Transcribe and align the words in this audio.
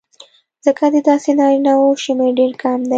ځکه 0.65 0.83
د 0.93 0.95
داسې 1.09 1.29
نارینهوو 1.39 1.99
شمېر 2.03 2.31
ډېر 2.39 2.51
کم 2.61 2.79
دی 2.85 2.89